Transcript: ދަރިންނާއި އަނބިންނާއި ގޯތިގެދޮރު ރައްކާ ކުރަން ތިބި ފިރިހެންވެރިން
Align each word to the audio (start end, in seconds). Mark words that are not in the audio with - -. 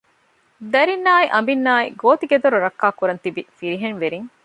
ދަރިންނާއި 0.71 1.27
އަނބިންނާއި 1.31 1.87
ގޯތިގެދޮރު 2.01 2.57
ރައްކާ 2.65 2.87
ކުރަން 2.99 3.21
ތިބި 3.23 3.41
ފިރިހެންވެރިން 3.57 4.27